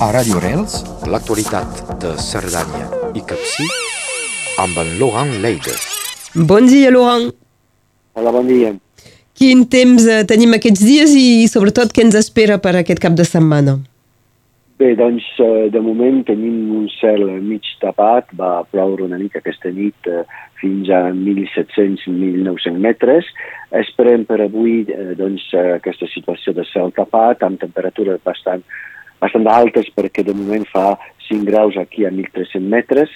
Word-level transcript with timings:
A 0.00 0.06
Radio 0.16 0.38
Rels, 0.40 0.78
l'actualitat 1.12 1.80
de 2.00 2.14
Cerdanya 2.16 2.86
i 3.12 3.20
Capcí 3.20 3.66
amb 4.62 4.78
en 4.80 4.94
Laurent 4.96 5.34
Leide. 5.42 5.74
Bon 6.48 6.64
dia, 6.64 6.88
Laurent. 6.88 7.26
Hola, 8.16 8.32
bon 8.32 8.48
dia. 8.48 8.70
Quin 9.36 9.66
temps 9.68 10.06
eh, 10.08 10.22
tenim 10.24 10.56
aquests 10.56 10.80
dies 10.88 11.12
i 11.12 11.44
sobretot 11.52 11.92
què 11.92 12.06
ens 12.06 12.16
espera 12.16 12.56
per 12.64 12.78
aquest 12.80 13.02
cap 13.04 13.12
de 13.18 13.26
setmana? 13.28 13.76
Bé, 14.80 14.94
doncs, 14.96 15.26
eh, 15.44 15.68
de 15.68 15.82
moment 15.84 16.22
tenim 16.30 16.70
un 16.78 16.86
cel 16.94 17.26
mig 17.44 17.68
tapat, 17.84 18.32
va 18.40 18.62
ploure 18.72 19.04
una 19.04 19.20
mica 19.20 19.42
aquesta 19.44 19.68
nit 19.68 20.08
eh, 20.08 20.22
fins 20.62 20.88
a 20.88 21.10
1.700-1.900 21.12 22.80
metres. 22.88 23.28
Esperem 23.84 24.24
per 24.24 24.40
avui 24.46 24.80
doncs, 25.20 25.44
aquesta 25.76 26.08
situació 26.14 26.56
de 26.56 26.64
cel 26.72 26.88
tapat 26.96 27.44
amb 27.44 27.60
temperatures 27.60 28.24
bastant, 28.24 28.64
bastant 29.20 29.48
altes 29.52 29.90
perquè 29.96 30.24
de 30.26 30.34
moment 30.36 30.66
fa 30.72 30.94
5 31.28 31.46
graus 31.48 31.76
aquí 31.80 32.06
a 32.06 32.12
1.300 32.12 32.60
metres 32.74 33.12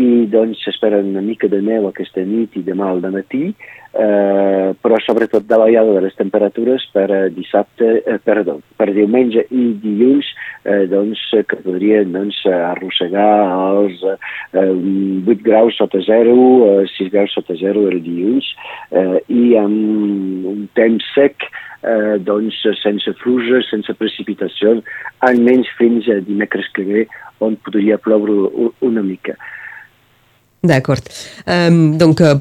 i 0.00 0.26
doncs 0.32 0.62
s'espera 0.64 1.02
una 1.04 1.22
mica 1.24 1.48
de 1.52 1.60
neu 1.64 1.88
aquesta 1.88 2.24
nit 2.24 2.56
i 2.56 2.64
demà 2.64 2.88
al 2.90 3.02
matí, 3.12 3.50
eh, 3.50 4.70
però 4.80 4.98
sobretot 5.02 5.44
davallada 5.50 5.96
de 5.96 6.04
les 6.06 6.16
temperatures 6.16 6.86
per 6.94 7.06
eh, 7.10 7.28
dissabte, 7.34 7.90
eh, 8.06 8.18
perdó, 8.24 8.60
per 8.78 8.90
diumenge 8.96 9.44
i 9.50 9.64
dilluns, 9.82 10.30
eh, 10.64 10.86
doncs, 10.90 11.22
que 11.50 11.58
podrien 11.64 12.12
doncs, 12.14 12.38
arrossegar 12.46 13.30
els 13.74 14.04
eh, 14.06 14.16
8 14.54 15.42
graus 15.46 15.76
sota 15.80 16.00
zero, 16.06 16.36
eh, 16.82 16.86
6 16.96 17.12
graus 17.12 17.34
sota 17.36 17.58
zero 17.60 17.88
el 17.90 18.00
dilluns, 18.04 18.54
eh, 18.94 19.18
i 19.28 19.56
amb 19.60 20.46
un 20.54 20.68
temps 20.78 21.12
sec, 21.16 21.50
eh, 21.82 22.16
doncs 22.24 22.62
sense 22.80 23.16
fruges, 23.20 23.68
sense 23.72 23.92
precipitacions, 23.98 24.86
almenys 25.26 25.68
fins 25.78 26.08
a 26.08 26.20
dimecres 26.24 26.70
que 26.76 26.86
ve, 26.86 27.08
on 27.40 27.56
podria 27.64 27.98
ploure 27.98 28.70
una 28.84 29.02
mica. 29.02 29.36
D'acord. 30.62 31.06
Um, 31.46 31.96
donc, 31.98 32.20
uh, 32.20 32.36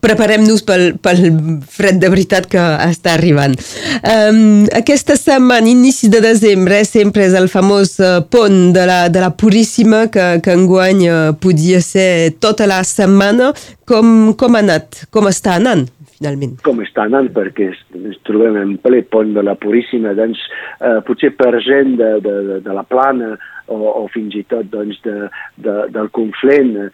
preparem-nos 0.00 0.62
pel, 0.64 0.92
pel 1.02 1.22
fred 1.72 2.00
de 2.02 2.10
veritat 2.12 2.48
que 2.50 2.60
està 2.86 3.14
arribant. 3.16 3.56
Um, 4.00 4.66
aquesta 4.76 5.16
setmana, 5.20 5.70
inici 5.72 6.10
de 6.12 6.22
desembre, 6.24 6.82
sempre 6.88 7.26
és 7.28 7.36
el 7.38 7.48
famós 7.52 7.96
uh, 8.00 8.20
pont 8.28 8.72
de 8.76 8.84
la, 8.88 9.00
de 9.12 9.24
la 9.24 9.32
Puríssima 9.36 10.06
que, 10.12 10.28
que 10.44 10.56
enguany 10.56 11.06
uh, 11.08 11.32
podia 11.40 11.82
ser 11.84 12.36
tota 12.40 12.68
la 12.68 12.82
setmana. 12.88 13.52
Com, 13.88 14.32
com 14.38 14.56
ha 14.56 14.64
anat? 14.64 15.04
Com 15.12 15.28
està 15.32 15.58
anant? 15.60 15.88
finalment. 16.22 16.58
Com 16.62 16.78
està 16.84 17.08
anant, 17.08 17.26
perquè 17.34 17.72
ens 17.98 18.20
trobem 18.28 18.54
en 18.60 18.76
ple 18.82 19.02
pont 19.10 19.32
de 19.34 19.42
la 19.42 19.56
Puríssima, 19.58 20.14
doncs 20.14 20.38
eh, 20.78 21.00
potser 21.06 21.32
per 21.34 21.56
gent 21.64 21.96
de, 21.98 22.12
de, 22.22 22.60
de 22.62 22.76
la 22.76 22.84
plana 22.86 23.34
o, 23.72 23.92
o 24.02 24.06
fins 24.12 24.36
i 24.38 24.44
tot 24.50 24.68
doncs, 24.72 25.00
de, 25.06 25.28
de, 25.64 25.76
del 25.94 26.10
Conflent 26.14 26.74
eh, 26.78 26.88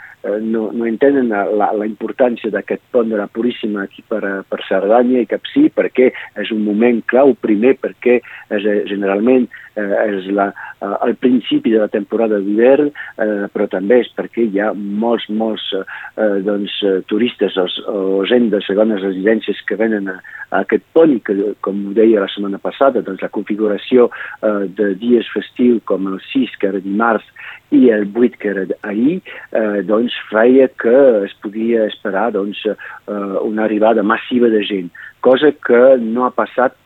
no, 0.44 0.68
no 0.72 0.88
entenen 0.88 1.30
la, 1.32 1.70
la 1.74 1.88
importància 1.88 2.52
d'aquest 2.54 2.84
pont 2.94 3.10
de 3.10 3.18
la 3.20 3.28
Puríssima 3.30 3.84
aquí 3.86 4.04
per, 4.08 4.22
per 4.48 4.60
Cerdanya 4.68 5.22
i 5.22 5.30
Capcí 5.30 5.68
perquè 5.74 6.10
és 6.38 6.52
un 6.54 6.64
moment 6.66 7.02
clau, 7.10 7.34
primer 7.42 7.76
perquè 7.82 8.18
és, 8.20 8.68
generalment 8.90 9.48
eh, 9.78 9.94
és 10.08 10.28
la, 10.34 10.48
eh, 10.80 10.94
el 11.06 11.14
principi 11.16 11.72
de 11.74 11.82
la 11.82 11.90
temporada 11.92 12.40
d'hivern, 12.42 12.90
eh, 12.90 13.46
però 13.52 13.68
també 13.70 14.00
és 14.02 14.10
perquè 14.16 14.46
hi 14.48 14.60
ha 14.62 14.72
molts, 14.74 15.28
molts 15.30 15.64
eh, 15.74 16.38
doncs, 16.46 16.74
turistes 17.10 17.56
o, 17.60 17.66
o 17.92 18.24
gent 18.28 18.50
de 18.54 18.62
segones 18.66 19.02
residències 19.04 19.62
que 19.68 19.78
venen 19.80 20.10
a, 20.12 20.18
a 20.50 20.62
aquest 20.64 20.84
pont 20.96 21.14
i 21.14 21.20
que, 21.24 21.36
com 21.64 21.80
deia 21.96 22.24
la 22.24 22.30
setmana 22.32 22.60
passada, 22.62 23.02
doncs 23.04 23.22
la 23.24 23.32
configuració 23.34 24.08
eh, 24.10 24.66
de 24.78 24.92
dies 25.00 25.28
festius 25.34 25.82
com 25.88 26.08
el 26.12 26.18
6, 26.32 26.56
que 26.60 26.67
era 26.68 26.82
dimarts, 26.84 27.26
i 27.70 27.88
el 27.92 28.06
8, 28.14 28.38
que 28.40 28.48
era 28.54 28.66
ahir, 28.82 29.18
eh, 29.52 29.82
doncs 29.88 30.16
feia 30.30 30.68
que 30.80 30.96
es 31.26 31.34
podia 31.42 31.86
esperar 31.88 32.30
doncs, 32.36 32.64
eh, 32.66 32.76
una 33.44 33.64
arribada 33.64 34.02
massiva 34.02 34.48
de 34.48 34.64
gent, 34.64 34.90
cosa 35.20 35.52
que 35.52 35.82
no 36.00 36.26
ha 36.26 36.32
passat 36.32 36.76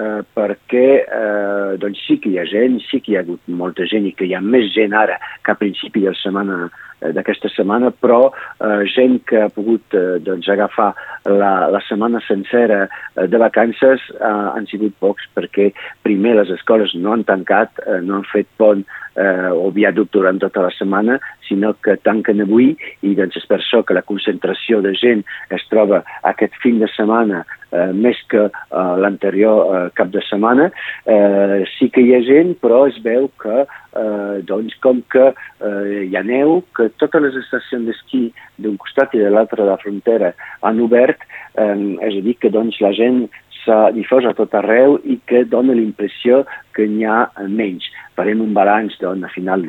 eh, 0.00 0.22
perquè 0.36 0.86
eh, 1.02 1.76
doncs 1.82 2.02
sí 2.06 2.18
que 2.22 2.32
hi 2.32 2.40
ha 2.40 2.46
gent, 2.50 2.80
sí 2.90 3.00
que 3.00 3.12
hi 3.12 3.18
ha 3.18 3.24
hagut 3.24 3.40
molta 3.48 3.86
gent 3.90 4.08
i 4.08 4.14
que 4.16 4.28
hi 4.28 4.34
ha 4.34 4.42
més 4.44 4.72
gent 4.74 4.96
ara 4.96 5.20
que 5.44 5.54
a 5.54 5.60
principi 5.60 6.04
de 6.06 6.14
setmana 6.22 6.66
d'aquesta 7.12 7.50
setmana, 7.52 7.90
però 8.00 8.30
eh, 8.30 8.84
gent 8.94 9.18
que 9.28 9.42
ha 9.44 9.50
pogut 9.52 9.96
eh, 9.96 10.18
doncs, 10.24 10.48
agafar 10.48 10.92
la, 11.28 11.68
la 11.72 11.80
setmana 11.84 12.22
sencera 12.24 12.84
eh, 12.86 13.26
de 13.28 13.40
vacances 13.40 14.04
eh, 14.14 14.24
han 14.24 14.68
sigut 14.70 14.94
pocs 15.02 15.26
perquè 15.36 15.70
primer 16.06 16.36
les 16.38 16.52
escoles 16.54 16.94
no 16.96 17.12
han 17.12 17.26
tancat, 17.28 17.82
eh, 17.84 18.00
no 18.04 18.20
han 18.20 18.28
fet 18.30 18.48
pont 18.60 18.84
eh, 19.16 19.50
o 19.50 19.70
viaduc 19.74 20.12
durant 20.14 20.40
tota 20.42 20.64
la 20.64 20.72
setmana, 20.74 21.18
sinó 21.48 21.74
que 21.84 21.98
tanquen 22.06 22.42
avui 22.44 22.72
i 23.02 23.14
doncs 23.18 23.36
és 23.40 23.48
per 23.50 23.60
això 23.60 23.82
que 23.84 23.96
la 23.96 24.06
concentració 24.06 24.80
de 24.84 24.94
gent 24.98 25.24
es 25.54 25.66
troba 25.70 26.02
aquest 26.30 26.56
fin 26.62 26.80
de 26.80 26.88
setmana 26.94 27.44
eh, 27.74 27.90
més 27.92 28.20
que 28.30 28.46
eh, 28.48 28.94
l'anterior 29.02 29.64
eh, 29.64 29.83
cap 29.94 30.10
de 30.14 30.22
setmana. 30.28 30.70
Eh, 31.06 31.64
sí 31.76 31.90
que 31.92 32.04
hi 32.04 32.14
ha 32.16 32.22
gent, 32.26 32.54
però 32.62 32.84
es 32.88 32.98
veu 33.04 33.28
que, 33.42 33.64
eh, 33.64 34.42
doncs, 34.48 34.76
com 34.84 35.02
que 35.12 35.30
eh, 35.30 36.02
hi 36.08 36.16
ha 36.16 36.24
neu, 36.26 36.62
que 36.76 36.90
totes 37.02 37.22
les 37.26 37.38
estacions 37.44 37.88
d'esquí 37.88 38.26
d'un 38.58 38.76
costat 38.80 39.14
i 39.14 39.22
de 39.22 39.30
l'altre 39.30 39.62
de 39.62 39.70
la 39.70 39.80
frontera 39.82 40.34
han 40.62 40.80
obert, 40.84 41.24
eh, 41.58 41.78
és 42.08 42.20
a 42.20 42.24
dir, 42.24 42.38
que 42.40 42.52
doncs, 42.52 42.80
la 42.84 42.92
gent 42.96 43.26
s'ha 43.64 43.90
difós 43.96 44.26
a 44.28 44.34
tot 44.36 44.54
arreu 44.58 44.98
i 45.08 45.16
que 45.28 45.44
dona 45.48 45.76
l'impressió 45.76 46.42
que 46.74 46.86
n'hi 46.90 47.06
ha 47.08 47.24
menys. 47.48 47.86
Farem 48.14 48.42
un 48.44 48.52
balanç 48.54 48.98
doncs, 49.00 49.24
a 49.26 49.32
final 49.32 49.64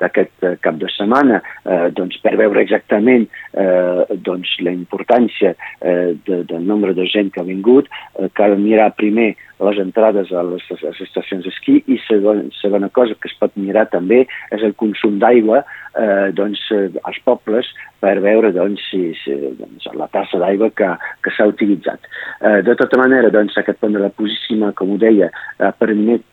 d'aquest 0.00 0.46
cap 0.64 0.78
de 0.80 0.88
setmana 0.92 1.40
eh, 1.64 1.88
doncs, 1.96 2.20
per 2.24 2.36
veure 2.40 2.62
exactament 2.62 3.26
eh, 3.52 4.16
doncs, 4.28 4.54
la 4.64 4.72
importància 4.72 5.52
eh, 5.52 6.16
de, 6.26 6.42
del 6.48 6.66
nombre 6.66 6.94
de 6.96 7.06
gent 7.10 7.32
que 7.34 7.42
ha 7.42 7.48
vingut. 7.48 7.90
Eh, 8.16 8.30
cal 8.36 8.56
mirar 8.60 8.92
primer 8.96 9.34
les 9.60 9.78
entrades 9.82 10.32
a 10.32 10.42
les, 10.46 10.64
a 10.72 10.78
les 10.86 11.02
estacions 11.04 11.44
d'esquí 11.44 11.80
i 11.92 11.98
segona, 12.06 12.46
segona 12.60 12.88
cosa 12.88 13.16
que 13.20 13.28
es 13.28 13.36
pot 13.40 13.52
mirar 13.60 13.86
també 13.92 14.22
és 14.54 14.64
el 14.64 14.72
consum 14.80 15.18
d'aigua 15.20 15.60
eh, 15.60 16.30
doncs, 16.36 16.62
eh, 16.72 16.88
als 17.04 17.20
pobles 17.26 17.68
per 18.00 18.16
veure 18.24 18.52
doncs, 18.56 18.82
si, 18.88 19.10
si, 19.20 19.36
doncs, 19.58 19.88
la 19.96 20.08
tassa 20.14 20.40
d'aigua 20.40 20.70
que, 20.76 20.88
que 21.24 21.34
s'ha 21.36 21.48
utilitzat. 21.50 22.08
Eh, 22.40 22.60
de 22.64 22.76
tota 22.80 23.00
manera, 23.00 23.32
doncs, 23.34 23.58
aquest 23.60 23.80
pont 23.82 23.92
de 23.96 24.00
la 24.02 24.12
Puríssima, 24.14 24.72
com 24.76 24.94
ho 24.94 25.00
deia, 25.00 25.28
eh, 25.58 25.72
permet 25.78 26.24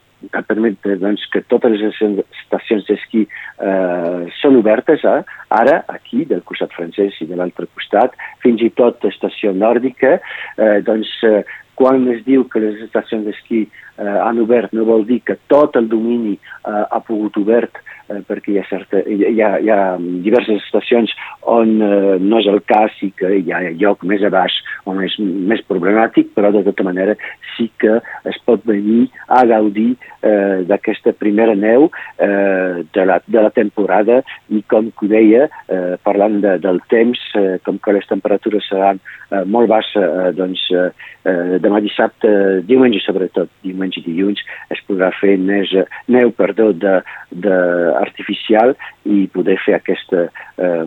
permet 0.48 0.82
doncs, 1.02 1.26
que 1.34 1.44
totes 1.52 1.76
les 1.78 2.02
estacions 2.42 2.88
d'esquí 2.88 3.26
eh, 3.28 4.24
són 4.40 4.58
obertes 4.60 5.06
eh? 5.06 5.22
ara 5.54 5.84
aquí 5.94 6.26
del 6.26 6.42
costat 6.48 6.74
francès 6.74 7.20
i 7.22 7.30
de 7.30 7.38
l'altre 7.38 7.68
costat, 7.74 8.18
fins 8.44 8.64
i 8.66 8.72
tot 8.74 9.06
estació 9.06 9.54
nòrdica, 9.54 10.18
eh, 10.58 10.78
doncs 10.88 11.12
eh, 11.28 11.44
quan 11.78 12.08
es 12.10 12.24
diu 12.26 12.48
que 12.50 12.62
les 12.64 12.80
estacions 12.88 13.28
d'esquí 13.28 13.68
eh, 13.68 14.18
han 14.26 14.42
obert 14.42 14.74
no 14.74 14.88
vol 14.88 15.06
dir 15.06 15.20
que 15.26 15.38
tot 15.52 15.78
el 15.78 15.90
domini 15.92 16.34
eh, 16.38 16.84
ha 16.90 17.00
pogut 17.06 17.38
obert 17.38 17.78
eh, 18.10 18.22
perquè 18.28 18.54
hi 18.54 18.60
ha, 18.62 18.66
certa, 18.70 19.02
hi, 19.06 19.42
ha, 19.42 19.52
hi 19.60 19.72
ha 19.74 19.80
diverses 20.26 20.64
estacions 20.66 21.14
on 21.42 21.78
eh, 21.82 22.18
no 22.24 22.42
és 22.42 22.50
el 22.52 22.62
cas 22.70 22.96
i 23.06 23.12
que 23.18 23.34
hi 23.40 23.54
ha 23.54 23.64
lloc 23.80 24.04
més 24.08 24.24
a 24.24 24.32
baix 24.34 24.60
on 24.90 25.04
és 25.06 25.18
més 25.20 25.64
problemàtic, 25.70 26.34
però 26.36 26.52
de 26.56 26.64
tota 26.68 26.86
manera 26.88 27.18
sí 27.56 27.70
que 27.82 28.00
es 28.30 28.40
pot 28.46 28.64
venir 28.68 29.08
a 29.28 29.44
gaudir 29.50 29.94
eh, 30.28 30.64
d'aquesta 30.68 31.14
primera 31.18 31.56
neu 31.56 31.88
eh, 32.20 32.84
de, 32.94 33.06
la, 33.08 33.20
de 33.26 33.44
la 33.46 33.52
temporada 33.56 34.22
i 34.54 34.62
com 34.70 34.92
que 35.00 35.10
deia, 35.12 35.48
eh, 35.72 35.96
parlant 36.04 36.40
de, 36.44 36.58
del 36.64 36.82
temps, 36.92 37.22
eh, 37.40 37.58
com 37.66 37.80
que 37.80 37.96
les 37.96 38.08
temperatures 38.10 38.68
seran 38.70 39.00
eh, 39.32 39.44
molt 39.46 39.72
baixes, 39.72 39.98
eh, 39.98 40.32
doncs 40.38 40.66
eh, 40.74 40.88
eh, 41.28 41.58
demà 41.64 41.82
dissabte, 41.84 42.32
diumenge 42.68 43.02
sobretot, 43.06 43.52
diumenge 43.66 44.02
i 44.02 44.06
dilluns, 44.08 44.44
es 44.74 44.84
podrà 44.90 45.12
fer 45.20 45.38
més, 45.40 45.74
neu 46.12 46.34
perdó, 46.36 46.72
de, 46.78 47.00
de 47.32 47.58
artificial 47.98 48.76
i 49.08 49.26
poder 49.34 49.58
fer 49.64 49.78
aquesta 49.78 50.28
eh, 50.28 50.86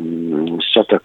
sota 0.70 1.00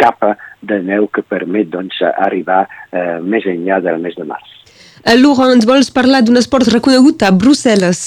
capa 0.00 0.34
de 0.62 0.80
neu 0.82 1.08
que 1.08 1.24
permet 1.26 1.70
doncs, 1.72 2.00
arribar 2.14 2.64
eh, 2.90 3.20
més 3.22 3.46
enllà 3.50 3.80
del 3.84 4.02
mes 4.02 4.16
de 4.18 4.26
març. 4.28 4.63
Eh, 5.02 5.16
Laurent, 5.18 5.56
ens 5.56 5.66
vols 5.66 5.90
parlar 5.90 6.22
d'un 6.22 6.38
esport 6.38 6.70
reconegut 6.70 7.24
a 7.26 7.32
Brussel·les? 7.34 8.04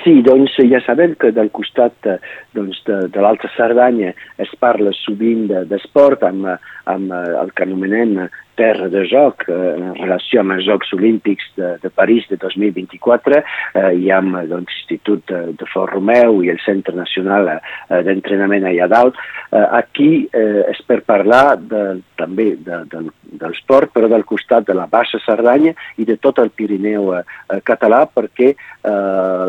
Sí, 0.00 0.20
doncs 0.24 0.54
ja 0.70 0.80
sabem 0.84 1.16
que 1.20 1.32
del 1.36 1.50
costat 1.56 2.08
doncs, 2.56 2.82
de, 2.86 3.00
de 3.12 3.24
l'Alta 3.24 3.50
Cerdanya 3.56 4.12
es 4.42 4.52
parla 4.60 4.92
sovint 5.02 5.48
d'esport 5.70 6.22
de, 6.22 6.30
amb, 6.30 6.70
amb 6.90 7.12
el 7.14 7.52
que 7.54 7.66
anomenem 7.66 8.28
terra 8.60 8.88
de 8.92 9.04
joc 9.08 9.46
eh, 9.48 9.56
en 9.80 9.94
relació 9.96 10.42
amb 10.42 10.54
els 10.56 10.66
Jocs 10.68 10.92
Olímpics 10.96 11.46
de, 11.56 11.72
de 11.82 11.90
París 11.90 12.26
de 12.30 12.36
2024. 12.40 13.40
Eh, 13.40 13.86
hi 13.96 14.10
ha 14.12 14.20
doncs, 14.20 14.50
l'Institut 14.50 15.24
de, 15.30 15.40
de 15.56 15.68
Fort 15.72 15.94
Romeu 15.94 16.42
i 16.44 16.50
el 16.52 16.60
Centre 16.64 16.94
Nacional 16.96 17.48
eh, 17.54 18.02
d'Entrenament 18.06 18.68
allà 18.68 18.88
dalt. 18.92 19.20
Eh, 19.50 19.64
aquí 19.80 20.10
eh, 20.26 20.66
és 20.72 20.82
per 20.86 21.00
parlar 21.08 21.56
de, 21.72 21.84
també 22.20 22.50
de, 22.60 22.82
de, 22.92 23.04
del 23.40 23.56
sport, 23.62 23.94
però 23.94 24.10
del 24.12 24.26
costat 24.28 24.68
de 24.68 24.76
la 24.76 24.88
Baixa 24.90 25.22
Cerdanya 25.24 25.72
i 25.96 26.08
de 26.08 26.18
tot 26.20 26.42
el 26.42 26.52
Pirineu 26.52 27.14
eh, 27.16 27.24
eh 27.54 27.60
català, 27.70 28.04
perquè 28.10 28.52
eh, 28.52 28.92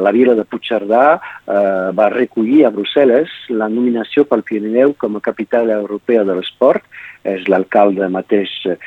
la 0.06 0.16
vila 0.16 0.38
de 0.38 0.46
Puigcerdà 0.48 1.06
eh, 1.18 1.92
va 1.98 2.12
recollir 2.14 2.66
a 2.66 2.72
Brussel·les 2.72 2.91
la 2.96 3.70
nominació 3.72 4.26
pel 4.28 4.44
Pirineu 4.44 4.94
com 5.00 5.16
a 5.16 5.24
capital 5.24 5.70
europea 5.70 6.24
de 6.28 6.36
l'esport 6.36 6.84
és 7.24 7.46
l'alcalde 7.48 8.08
mateix 8.10 8.50
eh, 8.66 8.78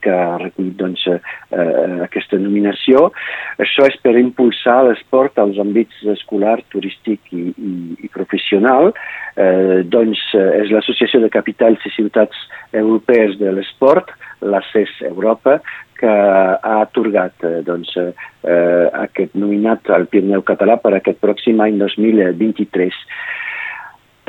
que 0.00 0.12
ha 0.14 0.38
recollit 0.38 0.76
doncs, 0.78 1.06
eh, 1.10 2.02
aquesta 2.06 2.38
nominació. 2.38 3.10
Això 3.58 3.86
és 3.90 3.96
per 4.02 4.14
impulsar 4.18 4.84
l'esport 4.86 5.38
als 5.42 5.58
àmbits 5.58 6.04
escolar, 6.14 6.60
turístic 6.70 7.32
i, 7.34 7.50
i, 7.50 7.74
i 8.06 8.12
professional. 8.14 8.92
Eh, 9.36 9.82
doncs, 9.90 10.22
és 10.34 10.70
l'Associació 10.70 11.20
de 11.20 11.32
Capitals 11.34 11.82
i 11.86 11.94
Ciutats 11.96 12.46
Europees 12.72 13.38
de 13.42 13.52
l'Esport, 13.58 14.14
l'ACES 14.40 15.00
Europa, 15.10 15.58
que 16.00 16.08
ha 16.08 16.76
atorgat 16.80 17.44
eh, 17.44 17.58
doncs, 17.66 17.92
eh, 17.98 18.86
aquest 19.02 19.36
nominat 19.36 19.90
al 19.92 20.06
Pirineu 20.12 20.44
català 20.46 20.78
per 20.80 20.94
aquest 20.96 21.20
pròxim 21.20 21.60
any 21.60 21.76
2023. 21.82 22.96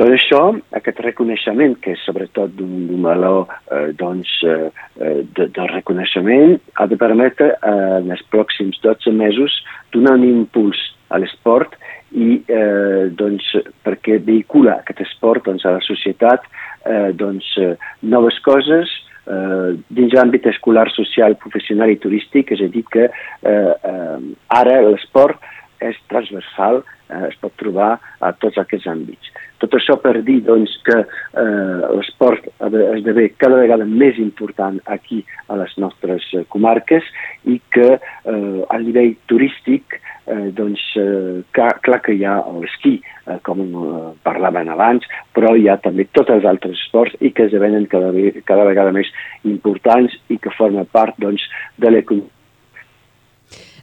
Tot 0.01 0.09
això, 0.09 0.37
aquest 0.73 0.97
reconeixement, 1.05 1.75
que 1.77 1.91
és 1.93 2.03
sobretot 2.07 2.55
d'un 2.57 3.03
valor 3.05 3.43
eh, 3.69 3.91
doncs, 3.93 4.31
eh, 4.49 4.71
eh, 4.97 5.19
de, 5.37 5.45
de 5.53 5.67
reconeixement, 5.69 6.55
ha 6.73 6.87
de 6.89 6.97
permetre 6.97 7.51
eh, 7.53 7.73
en 7.99 8.09
els 8.09 8.23
pròxims 8.33 8.79
12 8.81 9.13
mesos 9.13 9.59
donar 9.93 10.15
un 10.17 10.25
impuls 10.25 10.81
a 11.13 11.21
l'esport 11.21 11.77
i 12.17 12.39
eh, 12.49 13.11
doncs, 13.13 13.51
perquè 13.85 14.17
vehicula 14.25 14.79
aquest 14.79 15.05
esport 15.05 15.45
doncs, 15.45 15.69
a 15.69 15.75
la 15.77 15.85
societat 15.85 16.49
eh, 16.49 17.13
doncs, 17.21 17.53
eh, 17.61 17.75
noves 18.01 18.41
coses, 18.41 18.89
eh, 19.29 19.77
dins 19.85 20.17
l'àmbit 20.17 20.49
escolar, 20.49 20.89
social, 20.97 21.37
professional 21.45 21.93
i 21.93 22.01
turístic, 22.01 22.55
és 22.57 22.65
a 22.65 22.73
dir, 22.73 22.87
que 22.89 23.05
eh, 23.05 23.53
eh, 23.53 24.19
ara 24.63 24.81
l'esport 24.89 25.37
és 25.81 25.97
transversal, 26.11 26.83
eh, 27.09 27.27
es 27.29 27.37
pot 27.41 27.53
trobar 27.59 27.95
a 28.19 28.31
tots 28.33 28.59
aquests 28.61 28.89
àmbits. 28.91 29.31
Tot 29.61 29.75
això 29.77 29.97
per 30.01 30.15
dir 30.25 30.39
doncs, 30.45 30.73
que 30.85 30.97
eh, 31.03 31.81
l'esport 31.97 32.47
esdevé 32.65 33.27
cada 33.37 33.59
vegada 33.61 33.85
més 33.85 34.17
important 34.21 34.79
aquí 34.89 35.21
a 35.47 35.59
les 35.59 35.75
nostres 35.77 36.25
eh, 36.33 36.45
comarques 36.49 37.05
i 37.45 37.59
que 37.73 37.89
eh, 37.97 38.61
a 38.69 38.79
nivell 38.81 39.13
turístic 39.29 39.99
eh, 40.25 40.49
doncs, 40.57 40.81
eh, 40.97 41.43
clar, 41.53 41.75
clar 41.85 42.01
que 42.01 42.17
hi 42.17 42.25
ha 42.25 42.39
l'esquí, 42.57 42.97
eh, 43.27 43.37
com 43.45 43.61
eh, 43.61 44.03
parlaven 44.25 44.73
abans, 44.73 45.05
però 45.35 45.53
hi 45.55 45.69
ha 45.69 45.77
també 45.83 46.07
tots 46.09 46.33
els 46.33 46.47
altres 46.49 46.79
esports 46.79 47.17
i 47.21 47.29
que 47.29 47.45
esdevenen 47.49 47.85
cada, 47.91 48.13
cada 48.49 48.65
vegada 48.65 48.93
més 48.95 49.13
importants 49.45 50.17
i 50.29 50.41
que 50.41 50.53
formen 50.57 50.89
part 50.89 51.17
doncs, 51.21 51.45
de 51.77 51.93
l'economia. 51.93 52.33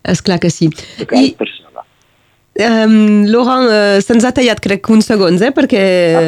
És 0.09 0.23
clar 0.25 0.39
que 0.41 0.51
sí. 0.51 0.71
I, 1.05 1.35
Um, 2.59 3.25
Laurent, 3.31 3.69
uh, 3.71 4.01
se'ns 4.03 4.25
ha 4.27 4.33
tallat 4.35 4.59
crec 4.59 4.89
uns 4.91 5.07
segons, 5.07 5.43
eh? 5.47 5.53
Perquè... 5.55 5.83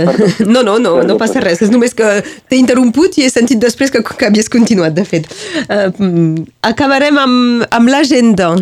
Ah, 0.07 0.13
no, 0.55 0.63
no, 0.63 0.77
no, 0.79 0.93
no 1.03 1.17
passa 1.19 1.43
res. 1.43 1.63
És 1.65 1.73
només 1.75 1.97
que 1.97 2.11
t'he 2.23 2.61
interromput 2.61 3.19
i 3.19 3.27
he 3.27 3.31
sentit 3.33 3.59
després 3.59 3.91
que, 3.91 4.05
que 4.07 4.29
havies 4.29 4.51
continuat, 4.53 4.95
de 4.95 5.07
fet. 5.09 5.27
Uh, 5.67 6.45
acabarem 6.71 7.19
amb, 7.19 7.67
amb 7.75 7.91
l'agenda. 7.91 8.55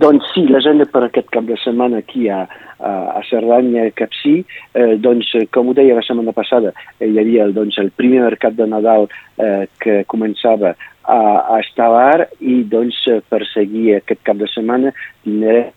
Doncs 0.00 0.30
sí, 0.32 0.46
l'agenda 0.48 0.86
per 0.88 1.02
aquest 1.04 1.28
cap 1.34 1.44
de 1.44 1.58
setmana 1.60 1.98
aquí 2.00 2.30
a, 2.32 2.44
a, 2.78 2.92
a 3.18 3.22
Cerdanya, 3.28 3.90
Capcí, 3.96 4.38
eh, 4.72 4.94
doncs, 4.96 5.32
com 5.52 5.68
ho 5.68 5.74
deia 5.76 5.96
la 5.98 6.04
setmana 6.06 6.32
passada, 6.32 6.72
eh, 6.98 7.08
hi 7.10 7.18
havia 7.20 7.48
doncs, 7.52 7.76
el 7.82 7.90
primer 7.98 8.22
mercat 8.24 8.56
de 8.56 8.68
Nadal 8.70 9.08
eh, 9.36 9.66
que 9.82 9.98
començava 10.08 10.72
a, 10.72 11.18
a 11.18 11.58
Estavar 11.60 12.30
i 12.40 12.62
doncs, 12.70 13.02
per 13.28 13.42
seguir 13.50 13.98
aquest 13.98 14.24
cap 14.24 14.40
de 14.40 14.48
setmana 14.54 14.94
tindrem 15.26 15.68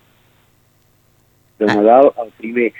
de 1.63 1.71
ah. 1.71 1.77
Nadal, 1.79 2.11
el 2.21 2.35
primer 2.41 2.71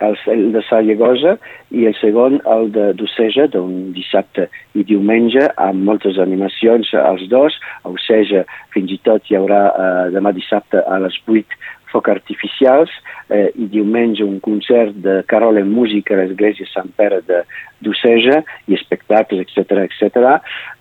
el, 0.00 0.16
el 0.26 0.52
de 0.54 0.62
Sallagosa 0.68 1.36
i 1.74 1.86
el 1.88 1.96
segon 1.98 2.38
el 2.46 2.70
de 2.74 2.92
d'Oceja, 2.98 3.48
d'un 3.52 3.90
dissabte 3.96 4.48
i 4.78 4.84
diumenge, 4.86 5.48
amb 5.58 5.84
moltes 5.88 6.20
animacions 6.22 6.92
als 6.94 7.26
dos. 7.32 7.58
A 7.82 7.90
Oceja 7.90 8.44
fins 8.74 8.94
i 8.94 9.00
tot 9.06 9.26
hi 9.28 9.38
haurà 9.38 9.64
eh, 9.68 10.06
demà 10.14 10.32
dissabte 10.36 10.84
a 10.84 11.00
les 11.02 11.18
8 11.26 11.58
foc 11.88 12.10
artificials 12.12 12.92
eh, 13.32 13.48
i 13.56 13.66
diumenge 13.72 14.24
un 14.24 14.40
concert 14.44 14.96
de 15.04 15.22
Carol 15.28 15.56
en 15.60 15.70
música 15.72 16.14
a 16.14 16.20
l'església 16.20 16.68
Sant 16.68 16.90
Pere 16.96 17.22
d'Oceja 17.24 18.42
i 18.68 18.76
espectacles, 18.76 19.48
etc 19.48 19.86
etc. 19.86 20.34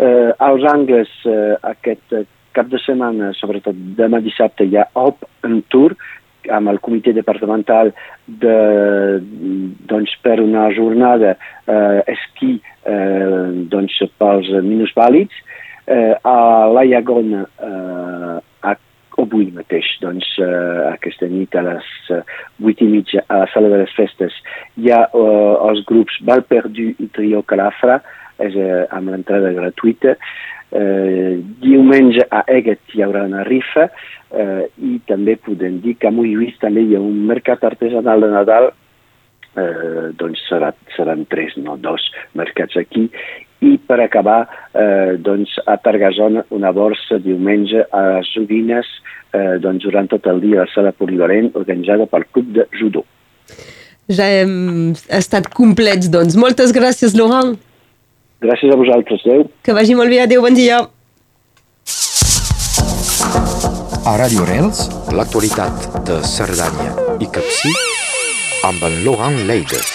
Eh, 0.04 0.34
als 0.50 0.68
angles 0.68 1.14
eh, 1.26 1.56
aquest 1.72 2.20
cap 2.58 2.70
de 2.72 2.80
setmana, 2.82 3.32
sobretot 3.38 3.78
demà 3.98 4.20
dissabte, 4.26 4.66
hi 4.66 4.80
ha 4.80 4.88
Hop 4.98 5.24
en 5.46 5.62
Tour, 5.72 5.94
amb 6.54 6.72
el 6.72 6.80
comitè 6.84 7.14
departamental 7.16 7.92
de, 8.26 8.58
doncs, 9.90 10.16
per 10.24 10.40
una 10.44 10.68
jornada 10.76 11.36
eh, 11.36 12.02
esquí 12.14 12.58
eh, 12.58 13.68
doncs, 13.72 14.00
pels 14.20 14.52
minusvàlids. 14.66 15.44
Eh, 15.88 16.14
a 16.20 16.68
la 16.68 16.84
Llagona, 16.84 17.46
eh, 17.64 18.38
a, 18.68 18.74
avui 19.24 19.48
mateix, 19.56 19.94
doncs, 20.04 20.34
eh, 20.44 20.84
aquesta 20.92 21.30
nit 21.32 21.56
a 21.56 21.64
les 21.70 21.88
eh, 22.12 22.22
8 22.60 22.84
i 22.84 22.90
mitja 22.92 23.24
a 23.28 23.44
la 23.46 23.50
sala 23.54 23.72
de 23.72 23.82
les 23.86 23.94
festes, 23.96 24.36
hi 24.76 24.92
ha 24.92 25.06
eh, 25.08 25.54
els 25.70 25.86
grups 25.88 26.20
Valperdu 26.28 26.92
i 27.00 27.10
Trio 27.16 27.44
Calafra, 27.48 28.02
és, 28.40 28.56
eh, 28.56 28.86
amb 28.92 29.10
l'entrada 29.14 29.54
gratuïta. 29.56 30.18
Eh, 30.72 31.40
diumenge 31.64 32.26
a 32.30 32.44
Eget 32.52 32.94
hi 32.94 33.04
haurà 33.06 33.24
una 33.24 33.46
rifa 33.48 33.88
eh, 33.88 34.66
i 34.84 34.98
també 35.08 35.38
podem 35.40 35.80
dir 35.80 35.96
que 35.96 36.10
a 36.10 36.12
Mollhuís 36.12 36.58
també 36.60 36.84
hi 36.84 36.98
ha 36.98 37.00
un 37.00 37.22
mercat 37.30 37.64
artesanal 37.64 38.26
de 38.26 38.32
Nadal 38.34 38.68
eh, 39.56 40.10
doncs 40.20 40.44
serà, 40.50 40.74
seran 40.96 41.24
tres, 41.32 41.56
no 41.56 41.78
dos 41.80 42.04
mercats 42.36 42.76
aquí 42.76 43.08
i 43.64 43.78
per 43.80 44.02
acabar 44.04 44.42
eh, 44.76 45.16
doncs 45.18 45.56
a 45.66 45.78
Targasona 45.82 46.44
una 46.54 46.74
borsa 46.76 47.18
diumenge 47.24 47.88
a 47.90 48.04
les 48.18 48.34
Udines 48.38 48.90
eh, 49.34 49.56
doncs 49.64 49.88
durant 49.88 50.10
tot 50.12 50.28
el 50.30 50.44
dia 50.44 50.62
a 50.62 50.68
la 50.68 50.74
sala 50.74 50.94
polivalent 50.94 51.54
organitzada 51.56 52.06
pel 52.12 52.28
Club 52.32 52.52
de 52.60 52.68
Judo. 52.78 53.06
Ja 54.08 54.28
hem 54.32 54.94
estat 55.12 55.50
complets, 55.52 56.08
doncs. 56.12 56.38
Moltes 56.40 56.72
gràcies, 56.76 57.16
Laurent. 57.18 57.58
Gràcies 58.42 58.72
a 58.72 58.78
vosaltres, 58.78 59.24
adeu. 59.26 59.48
Que 59.66 59.74
vagi 59.74 59.96
molt 59.98 60.14
bé, 60.14 60.22
adeu, 60.22 60.44
bon 60.46 60.54
dia. 60.54 60.78
A 64.08 64.14
Radio 64.22 64.46
Rels, 64.48 64.86
l'actualitat 65.12 65.88
de 66.08 66.20
Cerdanya 66.24 66.94
i 67.20 67.28
Capcí 67.34 67.74
amb 68.68 68.86
en 68.88 69.02
Laurent 69.08 69.42
Leides. 69.50 69.90